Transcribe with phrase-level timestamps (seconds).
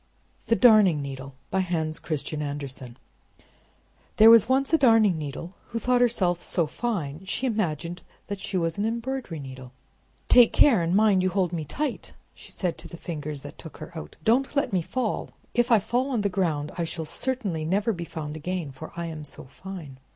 [0.47, 2.97] THE DARNING NEEDLE By Hans Christian Andersen
[4.17, 8.01] There was once a darning needle, who thought herself so fine, she imagined
[8.37, 9.73] she was an embroidery needle.
[10.27, 13.77] "Take care, and mind you hold me tight!" she said to the Fingers that took
[13.77, 14.17] her out.
[14.23, 15.29] "Don't let me fall!
[15.53, 19.05] If I fall on the ground I shall certainly never be found again, for I
[19.05, 19.99] am so fine!"